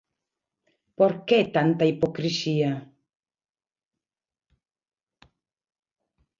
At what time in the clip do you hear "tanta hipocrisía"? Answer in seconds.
1.55-2.71